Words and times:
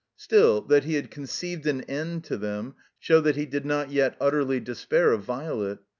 Still, 0.15 0.61
that 0.61 0.83
he 0.83 0.95
had 0.95 1.11
conceived 1.11 1.67
an 1.67 1.81
end 1.81 2.23
to 2.23 2.35
them, 2.35 2.73
showed 2.97 3.21
that 3.21 3.35
he 3.35 3.45
did 3.45 3.67
not 3.67 3.91
yet 3.91 4.17
utterly 4.19 4.59
despair 4.59 5.11
of 5.11 5.21
Violet. 5.21 5.77